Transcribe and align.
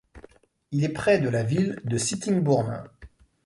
Il 0.71 0.83
est 0.83 0.89
près 0.89 1.19
de 1.19 1.29
la 1.29 1.43
ville 1.43 1.79
de 1.83 1.95
Sittingbourne. 1.99 2.85